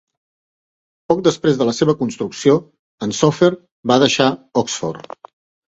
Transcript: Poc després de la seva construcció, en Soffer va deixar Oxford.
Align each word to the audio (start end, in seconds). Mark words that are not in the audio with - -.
Poc 1.13 1.21
després 1.27 1.59
de 1.59 1.67
la 1.69 1.75
seva 1.81 1.95
construcció, 1.99 2.57
en 3.09 3.15
Soffer 3.21 3.53
va 3.95 4.01
deixar 4.07 4.33
Oxford. 4.67 5.19